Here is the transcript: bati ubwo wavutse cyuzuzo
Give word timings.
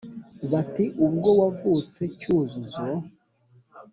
bati 0.51 0.83
ubwo 1.05 1.29
wavutse 1.39 2.01
cyuzuzo 2.19 2.83